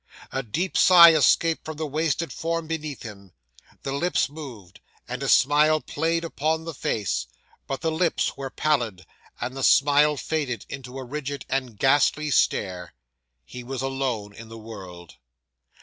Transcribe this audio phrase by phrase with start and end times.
[0.31, 3.33] A deep sigh escaped from the wasted form before him;
[3.83, 7.27] the lips moved, and a smile played upon the face;
[7.67, 9.05] but the lips were pallid,
[9.39, 12.95] and the smile faded into a rigid and ghastly stare.
[13.45, 15.17] He was alone in the world.